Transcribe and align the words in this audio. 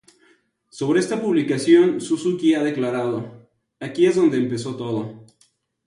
Sobre 0.71 0.99
esta 0.99 1.21
publicación 1.21 2.01
Suzuki 2.01 2.55
ha 2.55 2.63
declarado: 2.63 3.47
"aquí 3.79 4.07
es 4.07 4.15
donde 4.15 4.37
empezó 4.37 4.75
todo". 4.75 5.27